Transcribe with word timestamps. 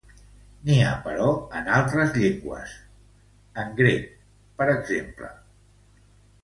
N'hi 0.69 0.77
ha, 0.85 0.93
però, 1.07 1.27
en 1.59 1.69
altres 1.79 2.17
llengües, 2.23 2.73
en 3.65 3.77
grec, 3.83 4.11
per 4.63 4.69
exemple. 4.79 5.33